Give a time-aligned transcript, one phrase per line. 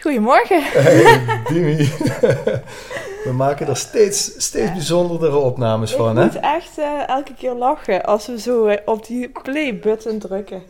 [0.00, 0.62] Goedemorgen.
[0.62, 1.20] Hey,
[1.52, 1.76] Dimi.
[3.24, 6.24] We maken er steeds, steeds bijzonderdere opnames van, hè?
[6.24, 10.62] Ik moet echt uh, elke keer lachen als we zo uh, op die play-button drukken.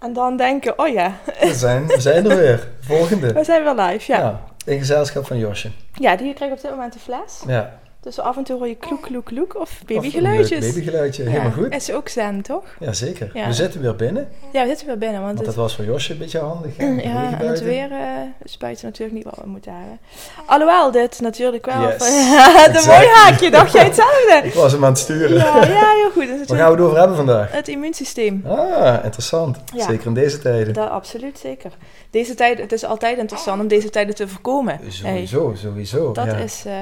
[0.00, 1.16] En dan denken, oh ja.
[1.40, 2.68] We zijn, we zijn er weer.
[2.80, 3.32] Volgende.
[3.32, 4.18] We zijn weer live, ja.
[4.18, 5.70] ja in gezelschap van Josje.
[5.94, 7.42] Ja, die krijgt op dit moment de fles.
[7.46, 7.80] Ja.
[8.02, 10.66] Dus af en toe hoor je kloek, kloek, kloek of babygeluidjes.
[10.66, 11.74] Of babygeluidje, helemaal goed.
[11.74, 12.64] Is ook zen, toch?
[12.80, 13.30] Ja, zeker.
[13.32, 14.28] We zitten weer binnen.
[14.52, 15.20] Ja, we zitten weer binnen.
[15.22, 16.76] Want, want dat was voor Josje een beetje handig.
[16.76, 16.86] Hè?
[17.12, 17.98] Ja, en het weer uh,
[18.44, 19.98] spuiten natuurlijk niet wat we moeten hebben.
[20.46, 21.88] Alhoewel dit natuurlijk wel...
[21.88, 21.98] Yes.
[21.98, 24.40] de mooi haakje, dacht jij hetzelfde?
[24.48, 25.36] Ik was hem aan het sturen.
[25.36, 26.28] Ja, ja heel goed.
[26.48, 27.52] Wat gaan we het over hebben vandaag?
[27.52, 28.42] Het immuunsysteem.
[28.46, 29.58] Ah, interessant.
[29.76, 30.74] Zeker in deze tijden.
[30.74, 31.72] Dat, absoluut, zeker.
[32.10, 34.80] Deze tijd, het is altijd interessant om deze tijden te voorkomen.
[34.88, 35.56] Sowieso, hey.
[35.56, 36.12] sowieso.
[36.12, 36.72] Dat is, uh,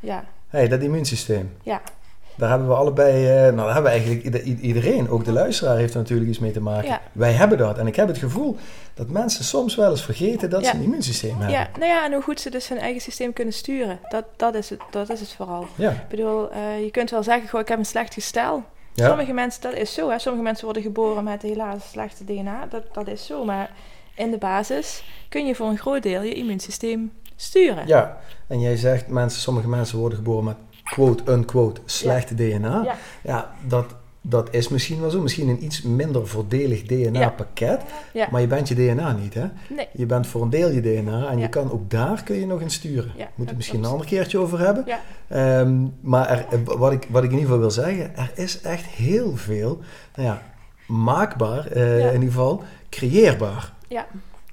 [0.00, 1.52] ja hey, dat immuunsysteem.
[1.62, 1.82] Ja.
[2.36, 5.92] Daar hebben we allebei, uh, nou daar hebben we eigenlijk iedereen, ook de luisteraar heeft
[5.94, 6.88] er natuurlijk iets mee te maken.
[6.88, 7.00] Ja.
[7.12, 7.78] Wij hebben dat.
[7.78, 8.56] En ik heb het gevoel
[8.94, 11.50] dat mensen soms wel eens vergeten dat ze een immuunsysteem hebben.
[11.50, 13.98] Ja, nou ja, en hoe goed ze dus hun eigen systeem kunnen sturen.
[14.08, 15.66] Dat, dat, is, het, dat is het vooral.
[15.74, 15.90] Ja.
[15.90, 18.64] Ik bedoel, uh, je kunt wel zeggen, goh, ik heb een slecht gestel.
[18.94, 19.08] Ja.
[19.08, 20.18] Sommige mensen, dat is zo hè.
[20.18, 22.66] Sommige mensen worden geboren met helaas slechte DNA.
[22.70, 23.44] Dat, dat is zo.
[23.44, 23.70] Maar
[24.14, 27.86] in de basis kun je voor een groot deel je immuunsysteem sturen.
[27.86, 32.82] Ja, en jij zegt, mensen, sommige mensen worden geboren met quote-unquote slechte DNA.
[32.84, 35.20] Ja, ja dat, dat is misschien wel zo.
[35.20, 37.80] Misschien een iets minder voordelig DNA-pakket.
[38.12, 38.28] Ja.
[38.30, 39.46] Maar je bent je DNA niet, hè?
[39.68, 39.88] Nee.
[39.92, 41.30] Je bent voor een deel je DNA.
[41.30, 43.12] En je kan ook daar kun je nog in sturen.
[43.16, 44.84] Ja, Moeten we misschien een ander keertje over hebben.
[44.86, 45.60] Ja.
[45.60, 48.84] Um, maar er, wat, ik, wat ik in ieder geval wil zeggen, er is echt
[48.84, 49.78] heel veel
[50.14, 50.42] nou ja,
[50.86, 53.72] maakbaar, uh, in ieder geval creëerbaar.
[53.88, 54.06] Ja.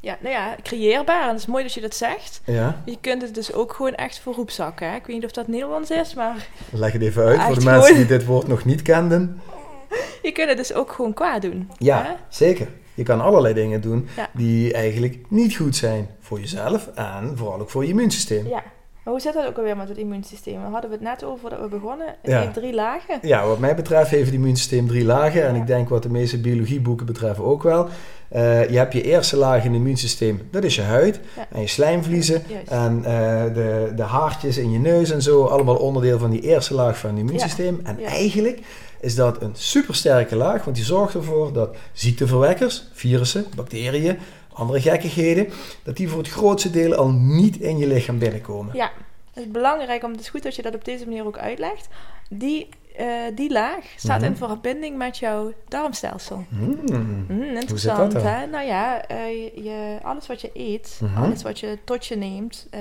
[0.08, 1.22] Ja, nou ja, creëerbaar.
[1.22, 2.42] En het is mooi dat je dat zegt.
[2.46, 2.82] Ja.
[2.86, 4.90] Je kunt het dus ook gewoon echt voor roepzakken.
[4.90, 4.96] Hè?
[4.96, 6.48] Ik weet niet of dat Nederlands is, maar...
[6.72, 9.42] Leg het even uit voor de mensen die dit woord nog niet kenden.
[10.24, 11.70] Je kunt het dus ook gewoon kwaad doen.
[11.78, 12.12] Ja, hè?
[12.30, 12.68] zeker.
[12.94, 14.30] Je kan allerlei dingen doen ja.
[14.34, 18.48] die eigenlijk niet goed zijn voor jezelf en vooral ook voor je immuunsysteem.
[18.48, 18.64] Ja.
[19.08, 20.62] Maar hoe zit dat ook alweer met het immuunsysteem?
[20.62, 22.08] We hadden we het net over voordat we begonnen.
[22.08, 22.40] Het ja.
[22.40, 23.20] heeft drie lagen.
[23.22, 25.48] Ja, wat mij betreft heeft het immuunsysteem drie lagen.
[25.48, 27.88] En ik denk wat de meeste biologieboeken betreffen ook wel.
[28.36, 31.48] Uh, je hebt je eerste laag in het immuunsysteem, dat is je huid ja.
[31.52, 32.68] en je slijmvliezen Juist.
[32.68, 33.06] en uh,
[33.54, 37.10] de, de haartjes in je neus en zo, allemaal onderdeel van die eerste laag van
[37.10, 37.80] het immuunsysteem.
[37.84, 37.90] Ja.
[37.90, 38.08] En Ja.
[38.08, 38.60] eigenlijk
[39.00, 44.18] is dat een supersterke laag, want die zorgt ervoor dat ziekteverwekkers, virussen, bacteriën,
[44.54, 45.48] andere gekkigheden,
[45.84, 48.76] dat die voor het grootste deel al niet in je lichaam binnenkomen.
[48.76, 48.92] Ja,
[49.38, 51.88] het is belangrijk, om, het is goed dat je dat op deze manier ook uitlegt.
[52.30, 53.06] Die, uh,
[53.36, 54.30] die laag staat Mhm.
[54.30, 56.46] in verbinding met jouw darmstelsel.
[56.50, 56.60] Mm.
[56.86, 58.46] Mm, Hoe zit interessant, hè?
[58.46, 61.24] Nou ja, uh, je, alles wat je eet, Mhm.
[61.24, 62.80] alles wat je tot je neemt, uh,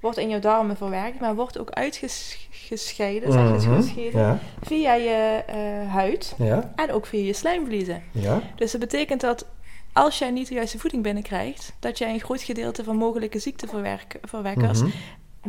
[0.00, 3.76] wordt in jouw darmen verwerkt, maar wordt ook uitgescheiden, zeg je Mhm.
[3.82, 5.42] gescheiden, Ja, via je
[5.88, 8.02] huid ja, en ook via je slijmvliezen.
[8.10, 8.40] ja.
[8.56, 9.46] Dus dat betekent dat
[9.92, 14.80] als jij niet de juiste voeding binnenkrijgt, dat jij een groot gedeelte van mogelijke ziekteverwekkers
[14.82, 14.90] Mhm.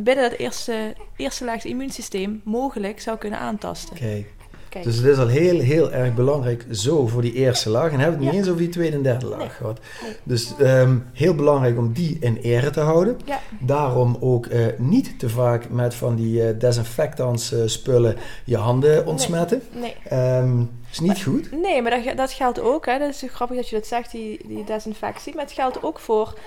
[0.00, 3.96] Binnen dat eerste, eerste laag immuunsysteem mogelijk zou kunnen aantasten.
[3.96, 4.26] Kijk.
[4.68, 4.84] Kijk.
[4.84, 7.92] Dus het is al heel, heel erg belangrijk zo voor die eerste laag.
[7.92, 8.38] En hebben we het niet Ja.
[8.38, 9.48] eens over die tweede en derde laag Nee.
[9.48, 9.80] gehad.
[10.02, 10.12] Nee.
[10.22, 13.18] Dus ehm, heel belangrijk om die in ere te houden.
[13.24, 13.40] Ja.
[13.60, 19.06] Daarom ook eh, niet te vaak met van die eh, desinfectants eh, spullen je handen
[19.06, 19.62] ontsmetten.
[19.72, 19.94] Nee.
[20.08, 20.60] Ehm,
[20.92, 21.52] Is niet goed?
[21.52, 22.86] Nee, maar dat, dat geldt ook.
[22.86, 22.98] Hè.
[22.98, 25.34] Dat is grappig dat je dat zegt, die, die desinfectie.
[25.34, 26.38] Maar het geldt ook voor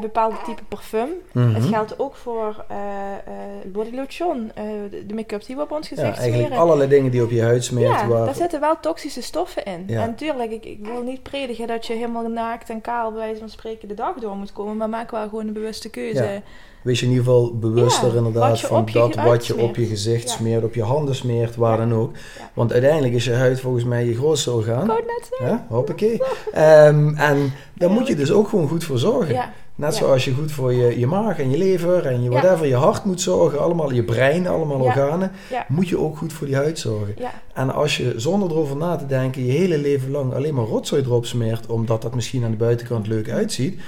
[0.00, 1.08] bepaalde type parfum.
[1.32, 1.62] Het mhm.
[1.62, 4.52] geldt ook voor uh, uh, body lotion,
[5.06, 7.64] de make-up die we op ons gezicht ja, eigenlijk allerlei dingen die op je huid
[7.64, 8.00] smeert.
[8.00, 8.24] Ja, waar...
[8.24, 9.84] daar zitten wel toxische stoffen in.
[9.88, 13.40] En natuurlijk, ik, ik, wil niet predigen dat je helemaal naakt en kaal bij wijze
[13.40, 14.76] van spreken de dag door moet komen.
[14.76, 16.42] Maar maak wel gewoon een bewuste keuze.
[16.82, 20.64] Wees je in ieder geval bewuster inderdaad van dat wat je op je gezicht smeert,
[20.64, 22.12] op je handen smeert, waar dan ook.
[22.54, 24.86] Want uiteindelijk is je huid volgens mij je grootste orgaan.
[24.86, 26.22] net Ja, hoppakee.
[26.54, 29.52] um, en daar moet je dus ook gewoon goed voor zorgen.
[29.80, 32.74] Net zoals je goed voor je, je maag en je lever en je whatever, je
[32.74, 35.32] hart moet zorgen, allemaal je brein, allemaal organen,
[35.68, 37.14] moet je ook goed voor die huid zorgen.
[37.52, 41.02] En als je zonder erover na te denken je hele leven lang alleen maar rotzooi
[41.02, 43.80] erop smeert, omdat dat misschien aan de buitenkant leuk uitziet,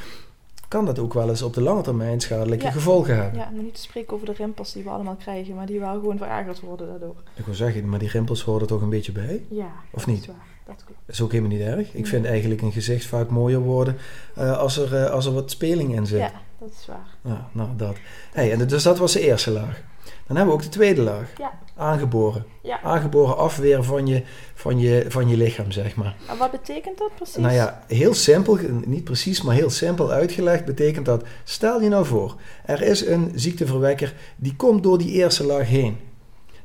[0.69, 3.39] kan dat ook wel eens op de lange termijn schadelijke gevolgen hebben.
[3.39, 5.93] Ja, maar niet te spreken over de rimpels die we allemaal krijgen, maar die wel
[5.93, 7.15] gewoon verergerd worden daardoor.
[7.35, 9.45] Ik wil zeggen, maar die rimpels horen toch een beetje bij?
[9.49, 10.21] Ja, of niet?
[10.21, 10.52] Is waar.
[10.67, 11.95] Dat is ook helemaal niet erg.
[11.95, 13.97] Ik vind eigenlijk een gezicht vaak mooier worden
[14.39, 16.19] uh, als, er, uh, als er wat speling in zit.
[16.19, 17.07] Ja, dat is waar.
[17.25, 17.97] Ja, nou, dat.
[18.33, 19.83] Hey, en dus dat was de eerste laag.
[20.27, 21.33] Dan hebben we ook de tweede laag.
[21.39, 21.53] Ja.
[21.77, 22.45] Aangeboren.
[22.63, 22.81] Ja.
[22.83, 24.23] Aangeboren afweer van je,
[24.55, 26.17] van, je, van je lichaam, zeg maar.
[26.29, 27.37] En wat betekent dat precies?
[27.37, 31.25] Nou ja, heel simpel, niet precies, maar heel simpel uitgelegd betekent dat...
[31.45, 35.99] Stel je nou voor, er is een ziekteverwekker die komt door die eerste laag heen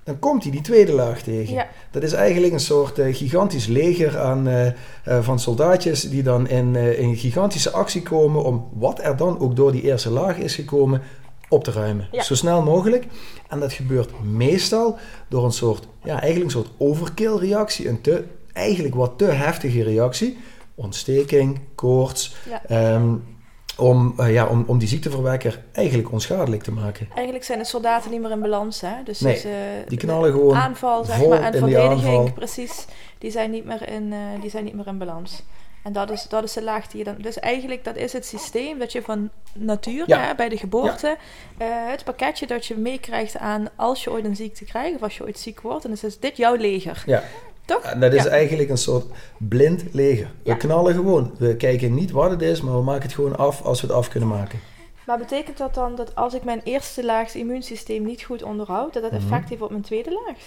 [0.08, 1.54] dan komt hij die tweede laag tegen.
[1.54, 1.68] Ja.
[1.92, 4.72] Dat is eigenlijk een soort uh, gigantisch leger aan, uh, uh,
[5.22, 9.72] van soldaatjes die dan in, in gigantische actie komen om wat er dan ook door
[9.72, 11.02] die eerste laag is gekomen
[11.50, 12.08] op te ruimen.
[12.12, 13.06] Zo snel mogelijk.
[13.48, 17.90] En dat gebeurt meestal door een soort, ja, eigenlijk een soort overkill reactie.
[17.90, 20.38] Een te, eigenlijk wat te heftige reactie.
[20.76, 22.36] Ontsteking, koorts.
[22.68, 23.14] Ehm,
[23.78, 27.08] om, uh, ja, om, om die ziekteverwekker eigenlijk onschadelijk te maken.
[27.14, 28.82] Eigenlijk zijn de soldaten niet meer in balans.
[28.82, 29.04] Hè?
[29.04, 29.42] Dus nee,
[29.88, 32.86] die knallen gewoon aanval zeg maar, en verdediging, precies,
[33.18, 35.44] die zijn, niet meer in, uh, die zijn niet meer in balans.
[35.84, 37.16] En dat is, dat is de laag die je dan.
[37.18, 41.18] Dus eigenlijk, dat is het systeem dat je van natuur, hè, bij de geboorte,
[41.58, 41.66] ja.
[41.66, 45.18] uh, het pakketje dat je meekrijgt aan als je ooit een ziekte krijgt of als
[45.18, 45.86] je ooit ziek wordt.
[45.86, 47.04] En dan is dit jouw leger.
[47.06, 47.24] Ja.
[47.68, 47.94] Toch?
[47.94, 49.06] dat is eigenlijk een soort
[49.38, 50.32] blind leger.
[50.44, 51.32] We knallen gewoon.
[51.38, 53.96] We kijken niet wat het is, maar we maken het gewoon af als we het
[53.96, 54.60] af kunnen maken.
[55.06, 59.02] Maar betekent dat dan dat als ik mijn eerste laags immuunsysteem niet goed onderhoud, dat
[59.02, 59.22] dat mhm.
[59.22, 60.38] effect heeft op mijn tweede laag?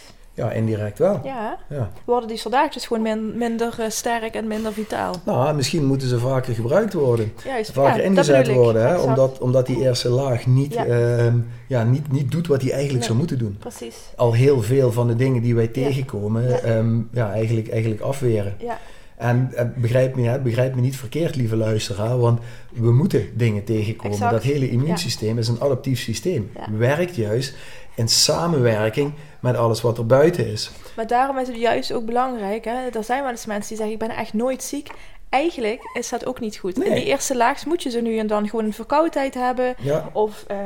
[0.41, 1.21] Ja, indirect wel.
[1.25, 1.59] Ja.
[1.69, 1.91] ja.
[2.05, 5.15] Worden die soldaatjes gewoon minder uh, sterk en minder vitaal?
[5.25, 7.33] Nou, misschien moeten ze vaker gebruikt worden.
[7.45, 7.73] Juist.
[7.73, 8.99] Vaker ingezet worden, hè?
[8.99, 10.87] Omdat, omdat die eerste laag niet, ja.
[10.87, 11.33] Uh,
[11.67, 13.57] ja, niet, niet doet wat hij eigenlijk zou moeten doen.
[13.59, 13.97] Precies.
[14.17, 16.77] Al heel veel van de dingen die wij tegenkomen, ja.
[16.77, 18.55] Um, ja, eigenlijk, eigenlijk afweren.
[18.59, 18.79] Ja.
[19.17, 22.41] En begrijp, me, hè, begrijp me niet verkeerd, lieve luisteraar, want
[22.73, 24.13] we moeten dingen tegenkomen.
[24.13, 24.33] Exact.
[24.33, 26.51] Dat hele immuunsysteem is een adaptief systeem.
[26.79, 27.55] Werkt juist
[27.95, 30.71] in samenwerking met alles wat er buiten is.
[30.97, 32.65] Maar daarom is het juist ook belangrijk.
[32.65, 32.89] Hè?
[32.89, 34.91] Er zijn wel eens mensen die zeggen: Ik ben echt nooit ziek.
[35.29, 36.85] Eigenlijk is dat ook niet goed.
[36.85, 39.75] In die eerste laag moet je ze nu en dan gewoon een verkoudheid hebben.
[40.13, 40.57] Of uh,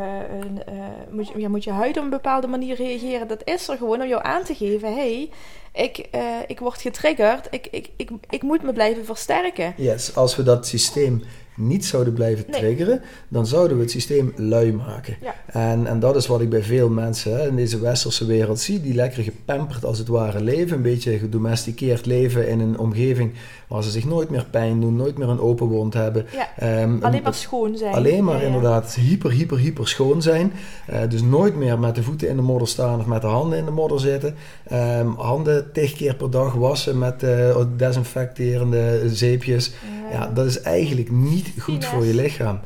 [0.40, 3.28] een, uh, moet, je, ja, moet je huid op een bepaalde manier reageren.
[3.28, 5.30] Dat is er gewoon om jou aan te geven: hey,
[5.72, 7.46] ik, uh, ik word getriggerd.
[7.50, 9.74] Ik, ik, ik, ik moet me blijven versterken.
[9.76, 11.22] Yes, als we dat systeem
[11.56, 15.16] niet zouden blijven triggeren, dan zouden we het systeem lui maken.
[15.46, 18.80] En, en dat is wat ik bij veel mensen hè, in deze westerse wereld zie,
[18.80, 23.32] die lekker gepamperd als het ware leven, een beetje gedomesticeerd leven in een omgeving
[23.68, 26.26] waar ze zich nooit meer pijn doen, nooit meer een open wond hebben.
[26.56, 27.94] Ehm, alleen maar schoon zijn.
[27.94, 30.52] Alleen maar inderdaad hyper, hyper, hyper schoon zijn.
[30.92, 33.58] Uh, dus nooit meer met de voeten in de modder staan of met de handen
[33.58, 34.34] in de modder zitten.
[34.72, 39.72] Um, handen tig keer per dag wassen met uh, desinfecterende zeepjes.
[40.12, 40.30] Ja.
[40.34, 42.60] dat is eigenlijk niet goed voor je lichaam.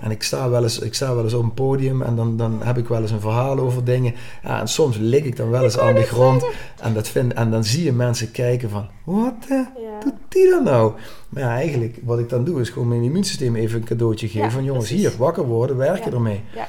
[0.00, 2.60] En ik sta, wel eens, ik sta wel eens op een podium en dan, dan
[2.62, 4.14] heb ik wel eens een verhaal over dingen.
[4.42, 6.44] Ja, en soms lig ik dan wel eens aan de grond.
[6.80, 10.00] En, dat vind, en dan zie je mensen kijken van, wat ja.
[10.02, 10.92] doet die dan nou?
[11.28, 14.50] Maar ja, eigenlijk wat ik dan doe is gewoon mijn immuunsysteem even een cadeautje geven.
[14.50, 16.42] van jongens, hier, wakker worden, werken ermee.
[16.54, 16.66] Ja.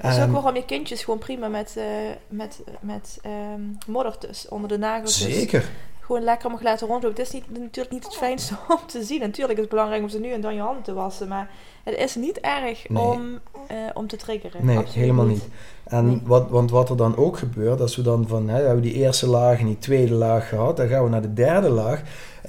[0.00, 1.84] Dat is ook waarom je kindjes gewoon prima met, uh,
[2.28, 3.18] met, met
[3.54, 4.14] um, modder
[4.48, 5.20] onder de nagels.
[5.20, 5.68] Zeker
[6.08, 7.18] gewoon lekker mag laten rondlopen.
[7.18, 9.20] Het is niet, natuurlijk niet het fijnste om te zien.
[9.20, 11.28] Natuurlijk is het belangrijk om ze nu en dan je handen te wassen.
[11.28, 11.50] Maar
[11.84, 13.38] het is niet erg om,
[13.70, 14.64] uh, om te triggeren.
[14.64, 15.48] Nee, helemaal niet.
[15.84, 18.88] En wat, want wat er dan ook gebeurt, als we dan van, hè, hebben we
[18.90, 22.02] die eerste laag en die tweede laag gehad, dan gaan we naar de derde laag.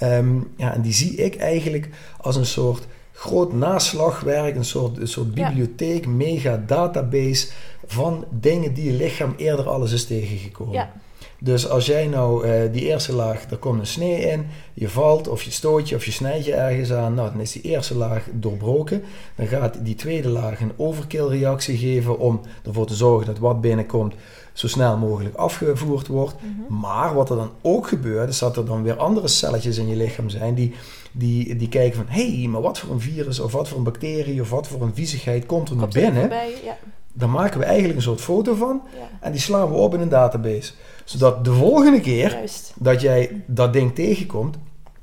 [0.03, 1.89] Um, ja, en die zie ik eigenlijk
[2.21, 7.47] als een soort groot naslagwerk, een soort, een soort bibliotheek, mega database
[7.85, 10.73] van dingen die je lichaam eerder alles is tegengekomen.
[10.73, 10.91] Ja.
[11.39, 15.27] Dus als jij nou uh, die eerste laag, er komt een snee in, je valt
[15.27, 17.95] of je stoot je of je snijdt je ergens aan, nou dan is die eerste
[17.95, 19.03] laag doorbroken.
[19.35, 23.61] Dan gaat die tweede laag een overkill reactie geven om ervoor te zorgen dat wat
[23.61, 24.13] binnenkomt
[24.53, 26.35] zo snel mogelijk afgevoerd wordt.
[26.41, 26.79] Mhm.
[26.79, 29.95] Maar wat er dan ook gebeurt, is dat er dan weer andere celletjes in je
[29.95, 30.73] lichaam zijn die,
[31.11, 33.83] die, die kijken van hé, hey, maar wat voor een virus of wat voor een
[33.83, 36.19] bacterie of wat voor een viezigheid komt er naar binnen.
[36.19, 36.77] Voorbij, ja.
[37.19, 38.81] Dan maken we eigenlijk een soort foto van
[39.19, 40.73] en die slaan we op in een database.
[41.03, 42.37] Zodat de volgende keer
[42.75, 44.57] dat jij dat ding tegenkomt,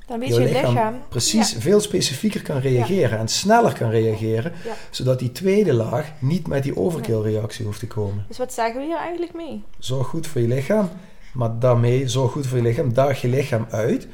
[0.06, 4.52] dan weet je, lichaam, precies veel specifieker kan reageren en sneller kan reageren,
[4.90, 8.24] zodat die tweede laag niet met die overkill reactie hoeft te komen.
[8.28, 9.62] Dus wat zeggen we hier eigenlijk mee?
[9.78, 10.88] Zorg goed voor je lichaam,
[11.32, 14.08] maar daarmee zorg goed voor je lichaam, daag je lichaam uit,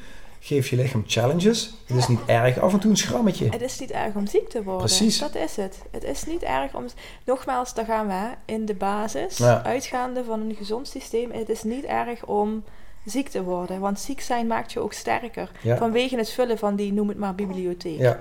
[0.44, 1.74] geef je lichaam challenges.
[1.86, 3.48] Het is niet erg af en toe een schrammetje.
[3.50, 4.86] Het is niet erg om ziek te worden.
[4.86, 5.18] Precies.
[5.18, 5.78] Dat is het.
[5.90, 6.84] Het is niet erg om.
[7.24, 11.30] Nogmaals, daar gaan we in de basis, uitgaande van een gezond systeem.
[11.30, 12.64] Het is niet erg om
[13.04, 13.80] ziek te worden.
[13.80, 15.50] Want ziek zijn maakt je ook sterker.
[15.64, 17.98] Vanwege het vullen van die, noem het maar, bibliotheek.
[17.98, 18.20] Ja.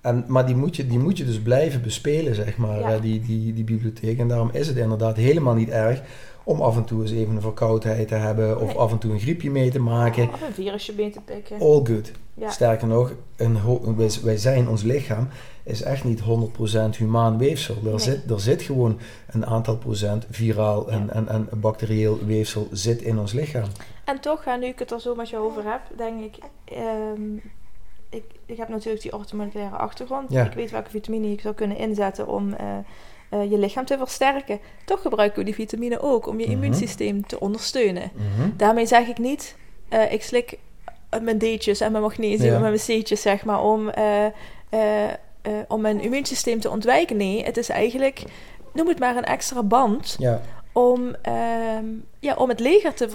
[0.00, 3.54] En, maar die moet, je, die moet je dus blijven bespelen, zeg maar, die, die,
[3.54, 4.18] die bibliotheek.
[4.18, 6.02] En daarom is het inderdaad helemaal niet erg
[6.44, 9.20] om af en toe eens even een verkoudheid te hebben of af en toe een
[9.20, 10.28] griepje mee te maken.
[10.32, 11.60] Of een virusje mee te pikken.
[11.60, 12.10] All good.
[12.46, 13.58] Sterker nog, een
[14.22, 15.28] wij, zijn, ons lichaam
[15.62, 16.24] is echt niet 100%
[16.96, 17.76] humaan weefsel.
[17.92, 18.98] Er, zit, er zit gewoon
[19.30, 23.68] een aantal procent viraal en, en, en bacterieel weefsel zit in ons lichaam.
[24.04, 27.36] En toch, nu ik het er zo met je over heb, denk ik, ehm,
[28.10, 30.34] ik, ik heb natuurlijk die orthomoleculaire achtergrond.
[30.34, 32.56] Ik weet welke vitamine ik zou kunnen inzetten om uh,
[33.30, 34.60] uh, je lichaam te versterken.
[34.84, 36.54] Toch gebruiken we die vitamine ook om je mhm.
[36.54, 38.10] immuunsysteem te ondersteunen.
[38.14, 38.50] Mhm.
[38.56, 39.56] Daarmee zeg ik niet,
[39.92, 40.58] uh, ik slik
[41.22, 43.92] mijn D'tjes en mijn magnesium en mijn C'tjes, zeg maar, om,
[45.68, 47.16] om mijn immuunsysteem te ontwijken.
[47.16, 48.22] Nee, het is eigenlijk,
[48.72, 50.42] noem het maar een extra band ja
[50.78, 51.84] om, ehm,
[52.20, 53.08] ja, om het leger te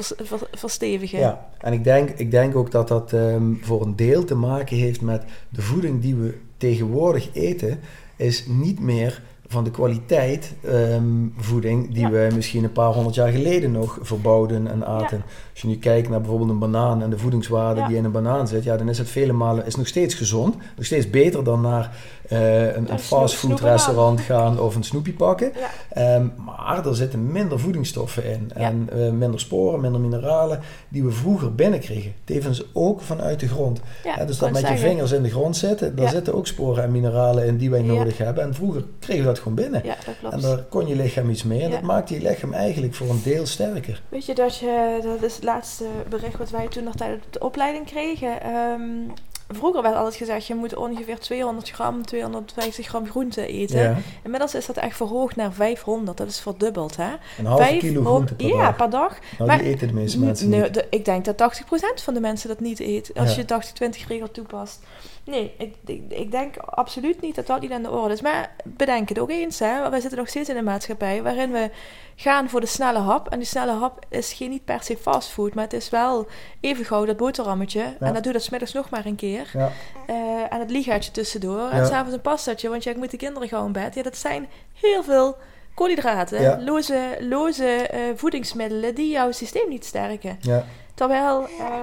[0.51, 1.20] verstevigen.
[1.20, 4.77] Ja, en ik denk, ik denk ook dat dat um, voor een deel te maken
[4.77, 7.79] heeft met de voeding die we tegenwoordig eten,
[8.15, 13.32] is niet meer van de kwaliteit um, voeding die we misschien een paar honderd jaar
[13.32, 15.24] geleden nog verbouwden en aten.
[15.51, 18.48] Als je nu kijkt naar bijvoorbeeld een banaan en de voedingswaarde die in een banaan
[18.48, 21.62] zit, ja, dan is het vele malen is nog steeds gezond, nog steeds beter dan
[21.62, 21.96] naar
[22.30, 25.51] uh, een, een fastfood restaurant gaan of een snoepje pakken.
[25.98, 31.12] Um, maar er zitten minder voedingsstoffen in en uh, minder sporen, minder mineralen die we
[31.12, 32.13] vroeger binnenkregen.
[32.24, 33.82] Tevens ook vanuit de grond.
[34.27, 37.46] dus dat met je vingers in de grond zitten, daar zitten ook sporen en mineralen
[37.46, 38.44] in die wij nodig hebben.
[38.44, 39.84] En vroeger kregen we dat gewoon binnen.
[40.22, 40.34] Dat.
[40.34, 41.62] En daar kon je lichaam iets mee.
[41.62, 44.01] En dat maakt je lichaam eigenlijk voor een deel sterker.
[44.10, 47.39] Weet je dat je, dat is het laatste bericht wat wij toen nog tijdens de
[47.39, 48.56] opleiding kregen.
[48.56, 49.12] Um,
[49.47, 54.03] vroeger werd altijd gezegd, je moet ongeveer 200 gram, 250 gram groente eten.
[54.23, 56.17] Inmiddels is dat echt verhoogd naar 500.
[56.17, 57.12] Dat is verdubbeld, hè?
[57.38, 59.17] Een halve kilo groente per Ja, per dag.
[59.38, 61.62] Nou, maar, die eten de meeste mensen nee, de, ik denk dat
[62.00, 63.12] 80% van de mensen dat niet eet.
[63.15, 64.79] Als je 80-20 regel toepast.
[65.25, 65.75] Nee, ik,
[66.10, 68.22] ik, denk absoluut niet dat dat niet aan de orde is.
[68.22, 69.89] Maar bedenk het ook eens, hè.
[69.89, 71.70] We zitten nog steeds in een maatschappij waarin we
[72.15, 73.30] gaan voor de snelle hap.
[73.30, 76.27] En die snelle hap is geen, niet per se fastfood, maar het is wel
[76.60, 77.96] even gauw dat boterhammetje.
[78.00, 79.50] En dat doe dat smiddags nog maar een keer.
[79.53, 79.72] Ja.
[80.10, 81.60] Uh, en het ligaatje tussendoor.
[81.60, 81.72] Ja.
[81.72, 83.96] En s'avonds een pastaatje, want ja, ik moet de kinderen gauw in bed.
[83.96, 85.38] Ja, dat zijn heel veel
[85.74, 90.38] koolhydraten, loze, loze uh, voedingsmiddelen die jouw systeem niet sterken.
[90.39, 90.65] Ja.
[90.94, 91.82] Terwijl, uh,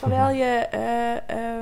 [0.00, 0.66] terwijl je...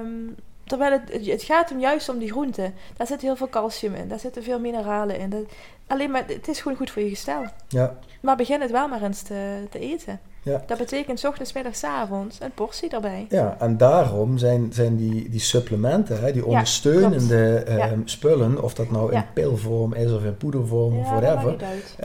[0.02, 2.74] Um, terwijl het, het gaat hem juist om die groenten.
[2.96, 5.30] Daar zit heel veel calcium in, daar zitten veel mineralen in.
[5.30, 5.44] Dat,
[5.86, 7.44] alleen maar, het is gewoon goed voor je gestel.
[7.68, 7.98] Ja.
[8.20, 10.20] Maar begin het wel maar eens te, te eten.
[10.44, 10.62] Ja.
[10.66, 13.26] Dat betekent ochtends, middags, avonds een portie erbij.
[13.28, 18.90] Ja, en daarom zijn, zijn die, die supplementen, hè, die ondersteunende ehm, spullen, of dat
[18.90, 21.56] nou in pilvorm is of in poedervorm of whatever,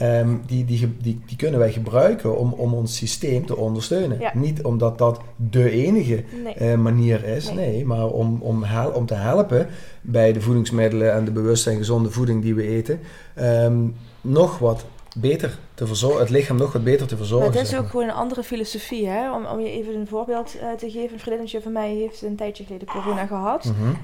[0.02, 4.20] um, die, die, die, die kunnen wij gebruiken om, om ons systeem te ondersteunen.
[4.34, 6.24] Niet omdat dat de enige
[6.56, 9.68] eh, manier is, nee, maar om, om, om te helpen
[10.02, 13.00] bij de voedingsmiddelen en de bewuste en gezonde voeding die we eten,
[13.34, 13.88] ehm,
[14.22, 14.86] nog wat
[15.16, 17.50] beter te verzorgen, het lichaam nog wat beter te verzorgen.
[17.50, 19.34] Maar het is ook gewoon een andere filosofie, hè?
[19.34, 21.14] Om, om je even een voorbeeld uh, te geven.
[21.14, 23.66] Een vriendinnetje van mij heeft een tijdje geleden corona gehad.
[23.66, 23.98] Mm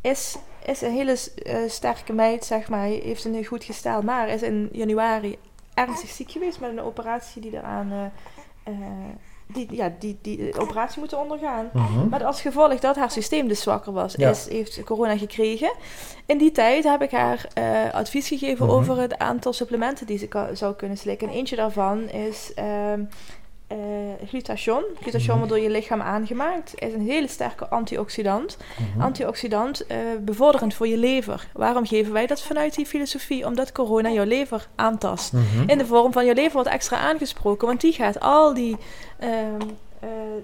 [0.00, 1.16] is, is een hele
[1.46, 2.86] uh, sterke meid, zeg maar.
[2.86, 5.38] Heeft een goed gestel, maar is in januari
[5.74, 8.12] ernstig ziek geweest met een operatie die eraan
[9.52, 11.70] die, ja, die, die operatie moeten ondergaan.
[11.72, 12.08] Mhm.
[12.08, 15.72] Maar als gevolg dat haar systeem dus zwakker was, is, heeft corona gekregen.
[16.26, 18.74] In die tijd heb ik haar uh, advies gegeven mhm.
[18.74, 21.28] over het aantal supplementen die ze zou kunnen slikken.
[21.28, 22.92] En eentje daarvan is, uh,
[23.72, 23.78] uh,
[24.28, 24.82] glutathion.
[25.00, 25.38] Glutathion mhm.
[25.38, 26.72] wordt door je lichaam aangemaakt.
[26.74, 28.56] is een hele sterke antioxidant.
[28.76, 29.00] Mhm.
[29.02, 31.48] Antioxidant uh, bevorderend voor je lever.
[31.52, 33.46] Waarom geven wij dat vanuit die filosofie?
[33.46, 35.32] Omdat corona jouw lever aantast.
[35.32, 35.68] Mhm.
[35.68, 37.66] In de vorm van je lever wordt extra aangesproken.
[37.66, 38.76] Want die gaat al die...
[39.22, 39.28] Uh,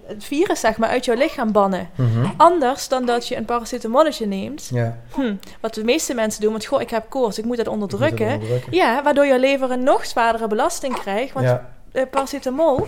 [0.06, 1.90] het virus zeg maar uit jouw lichaam bannen.
[2.36, 4.68] Anders dan dat je een paracetamolletje neemt.
[4.72, 4.98] Ja.
[5.14, 8.32] Hm, wat de meeste mensen doen, want goh, ik heb koorts, ik moet dat onderdrukken.
[8.32, 8.74] onderdrukken.
[8.74, 11.32] Ja, waardoor je lever een nog zwaardere belasting krijgt.
[11.32, 12.86] Want ja uh, paracetamol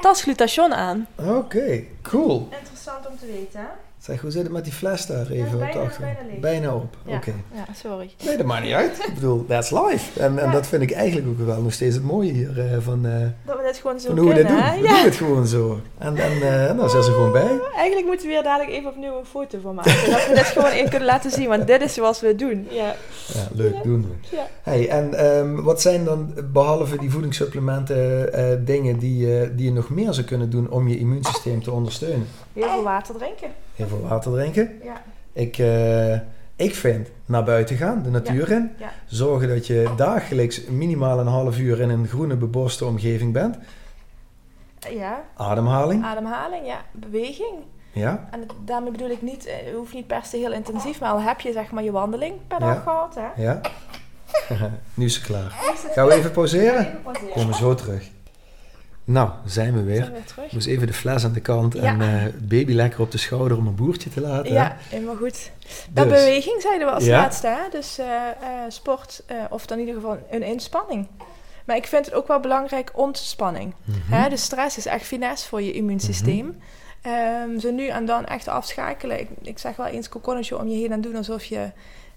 [0.00, 1.06] tas glutation aan.
[1.16, 2.48] Oké, cool.
[2.60, 3.83] Interessant om te weten, hè?
[4.04, 6.96] Zeg, hoe zit het met die fles daar even ja, bijna, op Bijna, bijna op,
[7.06, 7.32] oké.
[7.54, 8.10] Ja, sorry.
[8.24, 9.04] Nee, dat maakt niet uit.
[9.08, 10.20] Ik bedoel, that's life.
[10.20, 13.06] En, en dat vind ik eigenlijk ook wel nog steeds het mooie hier uh, van,
[13.06, 13.12] uh,
[13.44, 14.82] dat we dit gewoon zo hoe kunnen, we dit doen.
[14.82, 15.80] We doen het gewoon zo.
[15.98, 17.60] En, en uh, nou zijn ze gewoon bij.
[17.76, 20.10] Eigenlijk moeten we weer dadelijk even opnieuw een foto van maken.
[20.10, 22.66] dat we dit gewoon even kunnen laten zien, want dit is zoals we het doen.
[22.70, 22.94] Ja,
[23.26, 24.36] ja leuk, doen we.
[24.36, 24.46] Ja.
[24.62, 30.12] Hey, en um, wat zijn dan, behalve die voedingssupplementen, dingen die, die je nog meer
[30.12, 32.26] zou kunnen doen om je immuunsysteem te ondersteunen?
[32.52, 33.48] Heel veel water drinken.
[33.74, 34.80] Heel veel water drinken.
[34.82, 35.02] Ja.
[35.32, 36.12] Ik, uh,
[36.56, 38.70] ik vind naar buiten gaan, de natuur in.
[38.78, 38.92] Ja.
[39.06, 43.56] Zorgen dat je dagelijks minimaal een half uur in een groene beboste omgeving bent.
[44.90, 45.24] Ja.
[45.36, 46.04] Ademhaling.
[46.04, 46.80] Ademhaling, ja.
[46.92, 47.54] Beweging.
[47.92, 48.28] Ja.
[48.30, 51.20] En daarmee bedoel ik niet, het eh, hoeft niet per se heel intensief, maar al
[51.20, 53.14] heb je zeg maar je wandeling per dag gehad.
[53.14, 53.42] Hè?
[53.42, 53.60] Ja.
[54.94, 55.50] nu is het klaar.
[55.94, 56.80] Gaan we even pauzeren?
[56.80, 57.32] Even pauzeren.
[57.32, 58.10] Komen we zo terug.
[59.04, 60.12] Nou, zijn we weer.
[60.34, 63.56] Zijn Moest even de fles aan de kant en uh, baby lekker op de schouder
[63.56, 64.52] om een boertje te laten.
[64.52, 65.50] Ja, helemaal goed.
[65.90, 66.04] Dus.
[66.04, 67.70] beweging zeiden we als laatste, hè?
[67.70, 71.06] dus uh, uh, sport of dan in ieder geval een inspanning.
[71.64, 73.74] Maar ik vind het ook wel belangrijk ontspanning.
[73.84, 74.28] Mm -hmm.
[74.28, 76.44] De stress is echt finesse voor je immuunsysteem.
[76.44, 76.56] Mm
[77.02, 77.50] -hmm.
[77.50, 79.20] um, zo nu en dan echt afschakelen.
[79.20, 81.70] Ik, ik zeg wel eens kokonnetje om je heen en doen alsof je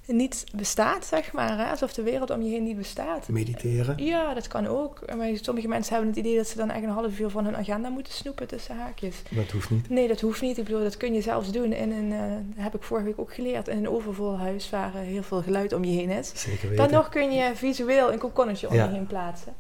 [0.08, 1.58] niet bestaat, zeg maar.
[1.58, 1.70] Hè?
[1.70, 3.28] Alsof de wereld om je heen niet bestaat.
[3.28, 4.06] Mediteren?
[4.06, 5.16] Ja, dat kan ook.
[5.16, 7.56] Maar sommige mensen hebben het idee dat ze dan echt een half uur van hun
[7.56, 9.22] agenda moeten snoepen tussen haakjes.
[9.30, 9.90] Dat hoeft niet?
[9.90, 10.58] Nee, dat hoeft niet.
[10.58, 12.20] Ik bedoel, dat kun je zelfs doen in een, uh,
[12.56, 15.42] dat heb ik vorige week ook geleerd, in een overvol huis waar uh, heel veel
[15.42, 16.32] geluid om je heen is.
[16.36, 16.84] Zeker weten.
[16.86, 19.54] Dan nog kun je visueel een kokonnetje om je heen plaatsen.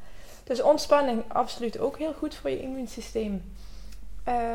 [0.43, 3.41] Dus ontspanning absoluut ook heel goed voor je immuunsysteem.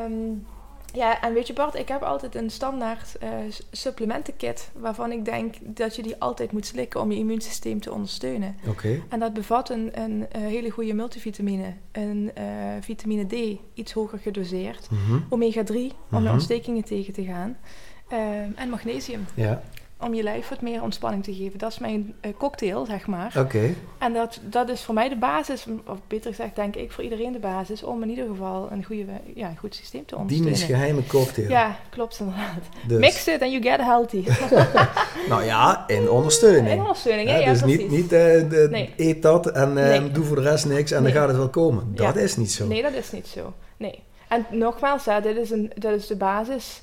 [0.04, 0.46] Um,
[0.92, 3.28] ja, en weet je Bart, ik heb altijd een standaard uh,
[3.70, 8.56] supplementenkit waarvan ik denk dat je die altijd moet slikken om je immuunsysteem te ondersteunen.
[8.68, 9.02] Oké.
[9.08, 12.44] En dat bevat een, een, een, hele goede multivitamine, een uh,
[12.80, 16.24] vitamine D, iets hoger gedoseerd, mm omega 3 om mm -hmm.
[16.24, 17.56] de ontstekingen tegen te gaan,
[18.12, 19.24] uh, en magnesium.
[19.34, 19.62] Ja
[20.02, 21.58] om je lijf wat meer ontspanning te geven.
[21.58, 23.34] Dat is mijn uh, cocktail, zeg maar.
[23.38, 23.74] Oké.
[23.98, 27.32] En dat, dat is voor mij de basis, of beter gezegd, denk ik, voor iedereen
[27.32, 29.04] de basis om in ieder geval een, goede,
[29.34, 30.54] ja, een goed systeem te ondersteunen.
[30.56, 31.48] Diemens geheime cocktail.
[31.48, 32.62] Ja, klopt inderdaad.
[32.86, 32.98] Dus.
[32.98, 34.24] Mix it and you get healthy.
[35.28, 36.68] nou ja, in ondersteuning.
[36.68, 38.94] In ondersteuning, ja, ja, Dus niet, niet uh, de, nee.
[38.96, 40.10] eet dat en uh, nee.
[40.10, 41.94] doe voor de rest niks en dan gaat het wel komen.
[41.94, 42.66] Dat is niet zo.
[42.66, 43.52] Nee, dat is niet zo.
[43.76, 44.02] Nee.
[44.28, 46.82] En nogmaals, ja, dit, is een, dit is de basis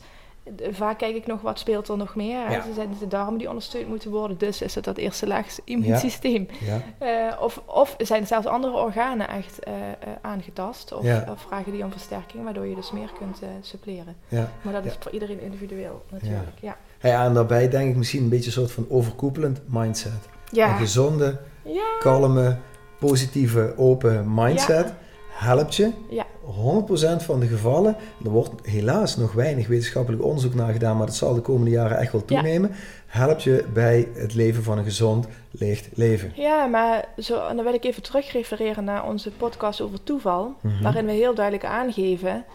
[0.71, 2.51] vaak kijk ik nog wat speelt er nog meer.
[2.51, 2.61] Ja.
[2.61, 6.47] Ze zijn de darmen die ondersteund moeten worden, dus is het dat eerste laag immuunsysteem.
[6.59, 6.81] Ja.
[7.31, 11.83] Uh, of, of zijn zelfs andere organen echt uh, uh, aangetast of, of, vragen die
[11.83, 14.15] om versterking, waardoor je dus meer kunt suppleren.
[14.61, 16.57] Maar dat is voor iedereen individueel natuurlijk.
[16.61, 16.77] Ja.
[17.01, 17.25] Ja.
[17.25, 20.29] en daarbij denk ik misschien een beetje een soort van overkoepelend mindset.
[20.51, 21.39] Een gezonde,
[21.99, 22.57] kalme,
[22.99, 24.93] positieve, open mindset
[25.39, 25.91] helpt je.
[26.09, 26.25] Ja.
[26.45, 31.15] 100% van de gevallen, er wordt helaas nog weinig wetenschappelijk onderzoek naar gedaan, maar dat
[31.15, 32.71] zal de komende jaren echt wel toenemen,
[33.07, 36.31] helpt je bij het leven van een gezond, licht leven.
[36.35, 40.83] Ja, maar zo, dan wil ik even terugrefereren naar onze podcast over toeval, mhm.
[40.83, 42.45] waarin we heel duidelijk aangeven,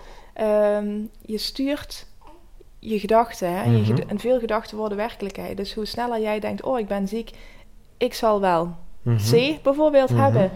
[0.40, 2.07] um, je stuurt
[2.79, 3.70] je gedachten hè?
[3.70, 3.97] Mhm.
[4.07, 5.57] en veel gedachten worden werkelijkheid.
[5.57, 7.31] Dus hoe sneller jij denkt, oh ik ben ziek,
[7.97, 8.64] ik zal wel
[9.03, 10.20] mm C bijvoorbeeld mhm.
[10.20, 10.51] hebben.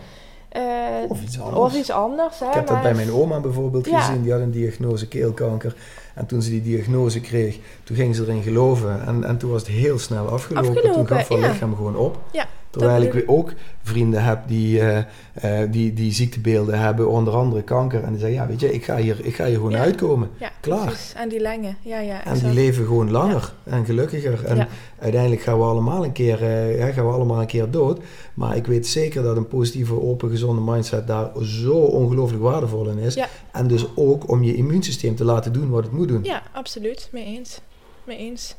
[0.57, 0.63] Uh,
[1.09, 1.59] of iets anders.
[1.59, 4.23] Of iets anders hè, ik heb dat bij mijn oma bijvoorbeeld gezien.
[4.23, 5.77] Die had een diagnose keelkanker.
[6.15, 9.07] En toen ze die diagnose kreeg, toen ging ze erin geloven.
[9.07, 10.71] En, en toen was het heel snel afgelopen.
[10.71, 11.49] afgelopen toen gaf haar ja.
[11.49, 12.19] lichaam gewoon op.
[12.33, 12.47] Ja.
[12.71, 13.53] Terwijl ik ook
[13.83, 14.99] vrienden heb die, uh,
[15.45, 18.03] uh, die, die ziektebeelden hebben, onder andere kanker.
[18.03, 20.31] En die zeggen, ja weet je, ik ga hier, ik ga hier gewoon uitkomen.
[20.39, 20.87] Ja, Klaar.
[20.87, 21.13] Precies.
[21.13, 22.25] En die lenge, ja, ja.
[22.25, 24.45] En die leven gewoon langer en gelukkiger.
[24.45, 26.43] En uiteindelijk gaan we allemaal een keer,
[26.79, 28.01] uh, gaan we allemaal een keer dood.
[28.35, 32.99] Maar ik weet zeker dat een positieve, open, gezonde mindset daar zo ongelooflijk waardevol in
[32.99, 33.19] is.
[33.53, 36.25] En dus ook om je immuunsysteem te laten doen wat het moet doen.
[36.25, 37.09] Ja, absoluut.
[37.13, 37.61] Mee eens.
[38.05, 38.57] Mee eens.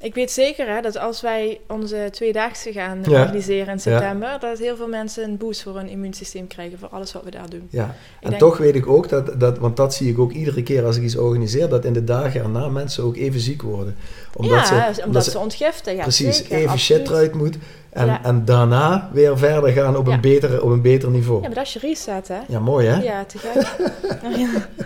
[0.00, 4.76] Ik weet zeker hè, dat als wij onze tweedaagse gaan organiseren in september, dat heel
[4.76, 7.68] veel mensen een boost voor hun immuunsysteem krijgen voor alles wat we daar doen.
[7.70, 10.84] Ja, en toch weet ik ook dat, dat, want dat zie ik ook iedere keer
[10.84, 13.96] als ik iets organiseer, dat in de dagen erna mensen ook even ziek worden.
[14.34, 15.94] Omdat ja, ze, omdat, ze, ontgiften.
[15.96, 17.56] Ja, precies, zeker, even shit eruit moet.
[17.90, 21.42] En, en daarna weer verder gaan op, een beter, op een beter niveau.
[21.42, 22.38] Ja, maar dat is je reset, hè?
[22.48, 23.02] Ja, mooi, hè?
[23.02, 23.66] Ja, te gek.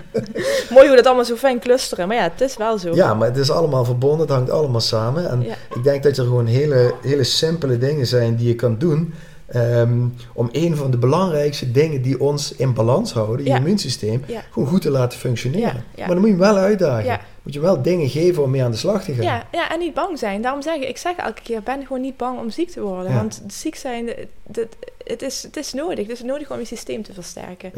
[0.75, 2.09] mooi hoe dat allemaal zo fijn clusteren.
[2.09, 2.95] Maar ja, het is wel zo.
[2.95, 4.21] Ja, maar het is allemaal verbonden.
[4.21, 5.31] Het hangt allemaal samen.
[5.31, 5.43] En
[5.75, 9.15] ik denk dat er gewoon hele, hele simpele dingen zijn die je kan doen...
[9.47, 14.69] Ehm, om een van de belangrijkste dingen die ons in balans houden, je immuunsysteem, gewoon
[14.69, 15.85] goed te laten functioneren.
[15.97, 17.21] Maar dan moet je hem wel uitdagen.
[17.43, 19.25] Moet je wel dingen geven om mee aan de slag te gaan.
[19.25, 20.43] Ja, ja en niet bang zijn.
[20.43, 23.15] Daarom zeg ik, ik zeg elke keer, ben gewoon niet bang om ziek te worden.
[23.15, 24.11] Want ziek zijn,
[24.47, 24.67] dat,
[25.05, 26.07] het, is, het is nodig.
[26.07, 27.73] Het is nodig om je systeem te versterken.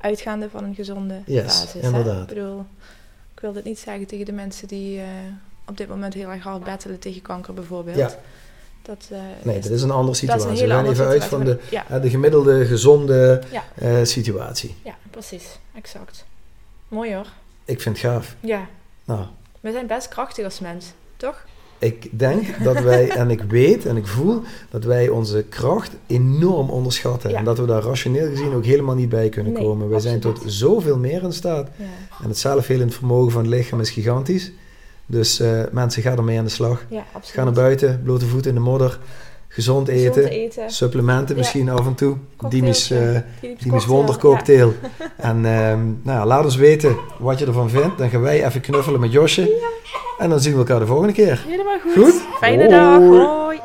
[0.00, 1.82] Uitgaande van een gezonde yes, basis.
[1.82, 2.22] Inderdaad.
[2.22, 2.64] Ik bedoel,
[3.34, 5.04] ik wil dit niet zeggen tegen de mensen die uh,
[5.66, 7.96] op dit moment heel erg hard battelen tegen kanker bijvoorbeeld.
[7.96, 8.10] Ja.
[8.82, 10.48] Dat, uh, nee, is, dat is een andere situatie.
[10.48, 11.98] Een We gaan even uit van de, ja.
[11.98, 13.42] de gemiddelde, gezonde
[13.82, 14.74] uh, situatie.
[14.84, 15.58] Ja, precies.
[15.74, 16.24] Exact.
[16.88, 17.26] Mooi hoor.
[17.64, 18.34] Ik vind het gaaf.
[18.40, 18.68] Ja.
[19.10, 19.26] Nou.
[19.60, 21.44] We zijn best krachtig als mens, toch?
[21.78, 26.70] Ik denk dat wij, en ik weet en ik voel, dat wij onze kracht enorm
[26.70, 27.34] onderschatten.
[27.34, 29.88] En dat we daar rationeel gezien ook helemaal niet bij kunnen komen.
[29.88, 31.68] Wij zijn tot zoveel meer in staat.
[31.76, 31.84] Ja.
[32.22, 34.52] En het zelfhelend vermogen van het lichaam is gigantisch.
[35.06, 36.84] Dus uh, mensen, gaan ermee aan de slag.
[36.88, 38.98] Ja, Ga naar buiten, blote voeten in de modder.
[39.52, 40.30] Gezond eten,
[40.66, 42.16] supplementen misschien af en toe.
[42.48, 43.18] Dimis, uh,
[43.58, 44.74] Dimis wondercocktail.
[45.16, 47.98] En um, nou ja, laat ons weten wat je ervan vindt.
[47.98, 49.70] Dan gaan wij even knuffelen met Josje.
[50.18, 51.44] En dan zien we elkaar de volgende keer.
[51.48, 51.92] Helemaal goed.
[51.92, 52.22] goed?
[52.38, 52.98] Fijne dag.
[52.98, 53.60] Hoi.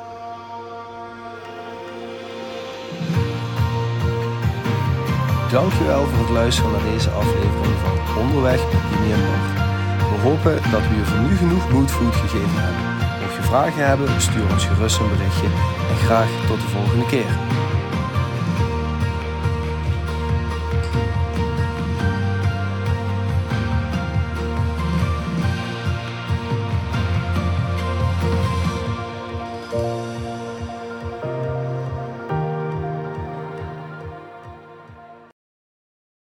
[5.52, 9.20] Dankjewel voor het luisteren naar deze aflevering van Onderweg met Jimmy en.
[9.98, 12.95] We hopen dat we je voor nu genoeg moodfood gegeven hebben.
[13.56, 15.46] Vragen hebben, stuur ons gerust een berichtje
[15.90, 17.65] en graag tot de volgende keer.